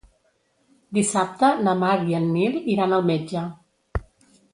Dissabte 0.97 1.49
na 1.67 1.75
Mar 1.81 1.91
i 2.13 2.17
en 2.21 2.25
Nil 2.37 2.57
iran 2.77 2.97
al 2.97 3.05
metge. 3.11 3.45